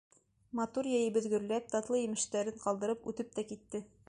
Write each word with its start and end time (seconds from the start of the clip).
—Матур 0.59 0.89
йәйебеҙ 0.93 1.27
гөрләп, 1.35 1.69
татлы 1.75 2.01
емештәрен 2.01 2.61
ҡалдырып 2.67 3.09
үтеп 3.13 3.35
тә 3.39 3.51
китте. 3.53 3.89